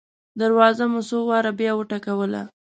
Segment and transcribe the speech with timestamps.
[0.41, 2.41] دروازه مو څو واره بیا وټکوله.